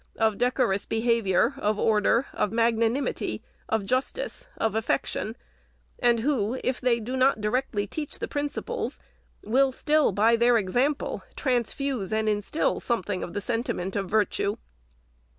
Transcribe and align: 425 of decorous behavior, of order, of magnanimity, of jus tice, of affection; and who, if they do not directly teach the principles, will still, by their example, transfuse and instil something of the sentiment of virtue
425 0.15 0.33
of 0.33 0.37
decorous 0.39 0.85
behavior, 0.87 1.53
of 1.57 1.77
order, 1.77 2.25
of 2.33 2.51
magnanimity, 2.51 3.43
of 3.69 3.85
jus 3.85 4.11
tice, 4.11 4.47
of 4.57 4.73
affection; 4.73 5.35
and 5.99 6.21
who, 6.21 6.59
if 6.63 6.81
they 6.81 6.99
do 6.99 7.15
not 7.15 7.39
directly 7.39 7.85
teach 7.85 8.17
the 8.17 8.27
principles, 8.27 8.97
will 9.43 9.71
still, 9.71 10.11
by 10.11 10.35
their 10.35 10.57
example, 10.57 11.21
transfuse 11.35 12.11
and 12.11 12.27
instil 12.27 12.79
something 12.79 13.21
of 13.21 13.33
the 13.35 13.41
sentiment 13.41 13.95
of 13.95 14.09
virtue 14.09 14.55